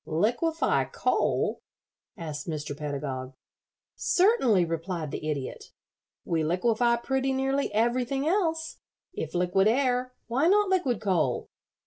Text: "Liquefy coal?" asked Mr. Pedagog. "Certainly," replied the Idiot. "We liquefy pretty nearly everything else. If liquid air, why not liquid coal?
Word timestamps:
"Liquefy 0.07 0.85
coal?" 0.85 1.61
asked 2.17 2.49
Mr. 2.49 2.75
Pedagog. 2.75 3.33
"Certainly," 3.95 4.65
replied 4.65 5.11
the 5.11 5.29
Idiot. 5.29 5.65
"We 6.25 6.43
liquefy 6.43 6.95
pretty 6.95 7.31
nearly 7.33 7.71
everything 7.71 8.27
else. 8.27 8.77
If 9.13 9.35
liquid 9.35 9.67
air, 9.67 10.15
why 10.25 10.47
not 10.47 10.69
liquid 10.69 11.01
coal? 11.01 11.49